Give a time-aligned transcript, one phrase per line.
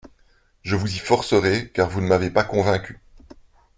[0.63, 2.99] Je vous y forcerai, car vous ne m'avez pas convaincu.